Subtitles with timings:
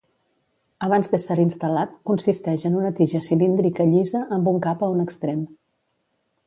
[0.85, 5.45] Abans d'ésser instal·lat consisteix en una tija cilíndrica llisa amb un cap a un extrem.